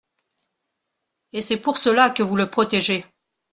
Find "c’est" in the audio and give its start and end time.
1.41-1.57